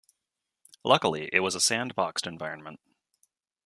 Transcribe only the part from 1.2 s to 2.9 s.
it was a sandboxed environment.